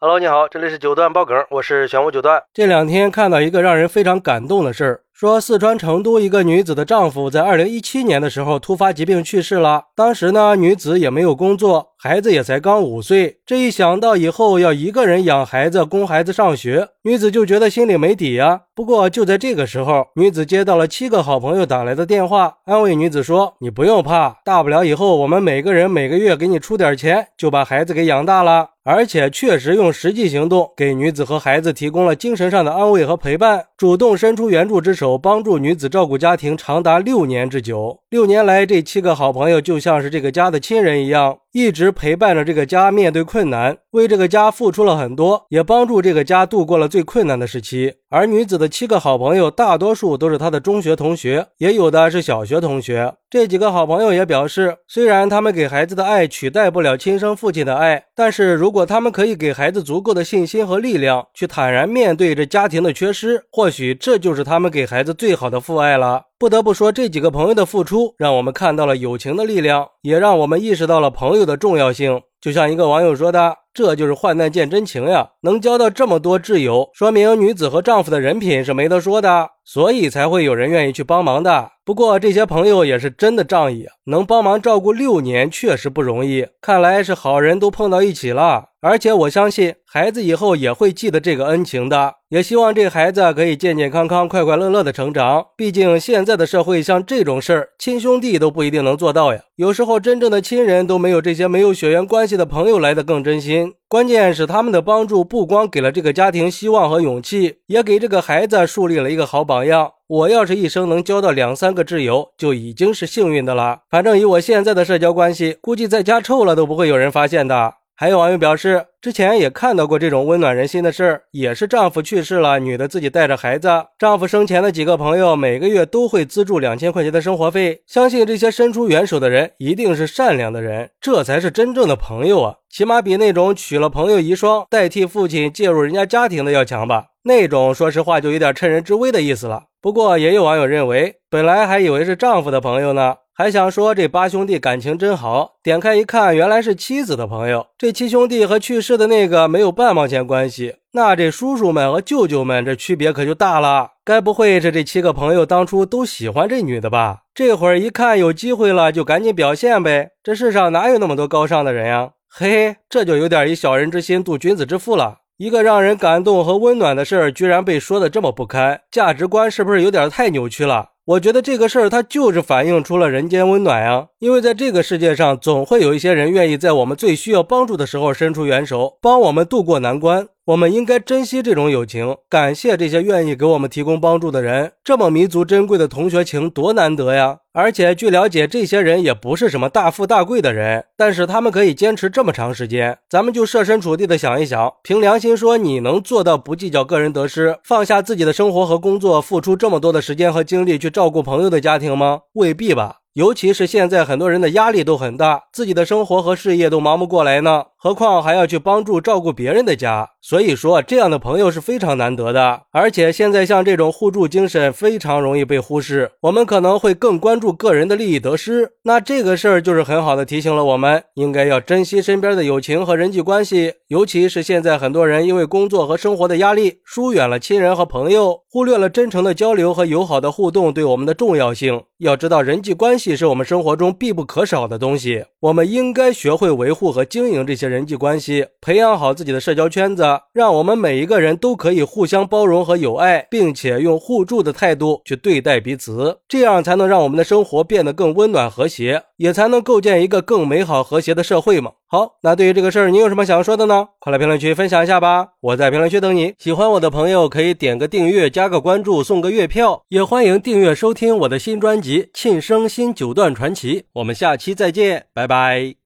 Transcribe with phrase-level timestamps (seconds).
[0.00, 2.40] Hello，你好，这里是九段爆梗，我是玄武九段。
[2.54, 9.86] 这两天看到一个让人非常感动的事儿，说四川成都一个女子的丈夫在二零一七年的时候突发疾病去世了。
[9.96, 13.40] 当时呢，女子也没有工作，孩子也才刚五岁。
[13.44, 18.60] 这一想到以后要一个人养孩子、供孩子上学，女子就觉得心里没底呀。
[18.76, 38.00] 不过就在这个时候，女子接到了七个好朋友打来的电话，安慰女子说：“你不用怕，大不了以后我们每个人每个月给你出点钱，就把孩子给养大了。”而且确实用实际行动给女子和孩子提供了精神上的安慰和陪伴，主动伸出援助之手，帮助女子照顾家庭长达六年之久。
[38.10, 47.94] 六年来，这七个好朋友就像是这个家的亲人一样，一直陪伴着这个家面对困难，为这个家付出了很多，也帮助这个家度过了最困难的时期。
[48.10, 53.12] 而女子的七个好朋友，大多数都是她的中学同学，也有的是小学同学。
[53.28, 66.22] 这几个好朋友也表示，虽然他们给孩子的爱取代不了亲生父亲的爱，但是如果他们可以给孩子足够的信心和力量，去坦然面对这家庭的缺失，或许这就是他们给孩子最好的父爱了。
[66.38, 72.22] 不得不说，这几个朋友的付出，让我们看到了友情的力量，也让我们意识到了朋友的重要性。
[72.40, 75.28] 就像一个网友说的：“这就是患难见真情呀！
[75.42, 81.70] 能交到这么多挚友，说明女子和丈夫的人品是没得说的，所以才会有人愿意去帮忙的。
[81.88, 86.46] 不过这些朋友也是真的仗义，能帮忙照顾六年，确实不容易。
[86.60, 95.46] 看来是好人都碰到一起了。”而且我相信孩子以后也会记得这个恩情的，也希望这孩子可以健健康康、快快乐乐的成长。
[95.56, 99.40] 毕竟现在的社会，像这种事儿，亲兄弟都不一定能做到呀。
[99.56, 103.72] 有时候真正的亲人都没有这些没有血缘关系的朋友来的更真心。
[103.88, 109.92] 关键是他们的帮助不光给了这个家庭希望和勇气，也给这个孩子树立了一个好榜样。
[110.08, 113.80] 我要是一生能交到两三个挚友，就已经是幸运的了。
[113.90, 117.74] 反正以我现在的社交关系，估计在家臭了都不会有人发现的。
[117.94, 127.82] 还有网友表示，之前也看到过这种温暖人心的事儿，也是丈夫去世了，女的自己带着孩子，丈夫生前的几个朋友每个月都会资助两千块钱的生活费。
[127.86, 132.54] 相信这些伸出援手的人一定是善良的人，这才是真正的朋友啊！
[132.70, 137.08] 起码比那种娶了朋友遗孀，代替父亲介入人家家庭的要强吧？
[137.24, 139.64] 那种说实话就有点趁人之危的意思了。
[139.80, 143.16] 不过也有网友认为，本来还以为是丈夫的朋友呢。
[143.32, 147.68] 还想说这八兄弟感情真好，点开一看，原来是妻子的朋友。
[147.78, 153.92] 这七兄弟和去世的那个没有半毛钱关系，那这叔叔们和舅舅们这区别可就大了。
[154.04, 157.18] 该不会是这七个朋友当初都喜欢这女的吧？
[157.32, 160.10] 这会儿一看有机会了，就赶紧表现呗。
[160.24, 162.10] 这世上哪有那么多高尚的人呀？
[162.28, 165.18] 嘿嘿，这就有点以小人之心度君子之腹了。
[165.38, 170.88] 一个让人感动和温暖的事儿，居然被说的这么不堪，价值观是不是有点太扭曲了？
[171.04, 180.26] 我觉得这个事儿它就是反映出了人间温暖呀，因为在这个世界上，总会有一些人愿意在我们最需要帮助的时候伸出援手，帮我们渡过难关。
[180.48, 184.72] 我们应该珍惜这种友情，感谢这些愿意给我们提供帮助的人。
[184.82, 187.40] 这么弥足珍贵的同学情多难得呀！
[187.52, 192.96] 而且据了解，这些人也不是什么大富大贵的人，但是他们可以坚持这么长时间。
[193.10, 202.20] 咱们就设身处地的想一想，凭良心说，你能做到不计较个人得失，放下自己的生活和工作，付出这么多的时间和精力去照顾朋友的家庭吗？
[202.32, 203.00] 未必吧。
[203.14, 210.08] 尤其是现在很多人的压力都很大，自己的生活和事业都忙不过来呢，何况还要去帮助照顾别人的家。
[210.20, 212.62] 所以说，这样的朋友是非常难得的。
[212.72, 218.72] 而且现在像这种互助精神非常容易被忽视，我们可能会更关注个人的利益得失。
[218.82, 223.74] 那这个事儿就是很好的提醒了我们，应该要珍惜身边的友情和人际关系。
[223.88, 231.82] 尤其是现在很多人因为工作和生活的压力，疏远了亲人和朋友，忽略了真诚的交流和友好的互动对我们的重要性。
[231.98, 233.18] 要知道，人际关系。
[233.18, 251.72] 是我们生活中必不可少的东西，我们应该学会维护和经营这些人际关系，培养好自己的社交圈子，让我们每一个人都可以互相包容和友爱，并且用互助的态度去对待彼此，这样才能让我们的生活变得更温暖和谐，也才能构建一个更美好和谐的社会嘛。
[251.90, 253.88] 好，那对于这个事儿，你有什么想说的呢？
[253.98, 255.28] 快来评论区分享一下吧！
[255.40, 256.34] 我在评论区等你。
[256.38, 263.80] 喜欢我的朋友可以点个订阅，加个关注，送个月票，也欢迎订阅收听我的新专辑《庆生新九段传奇》。
[263.94, 265.77] 我们下期再见，拜拜。